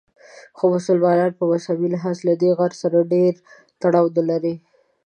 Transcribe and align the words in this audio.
خو 0.57 0.63
مسلمانان 0.75 1.31
په 1.37 1.43
مذهبي 1.51 1.87
لحاظ 1.95 2.17
له 2.27 2.33
دې 2.41 2.49
غره 2.57 2.75
سره 2.83 3.09
ډېر 3.13 3.33
تړاو 3.81 4.07
نه 4.17 4.23
لري. 4.29 4.55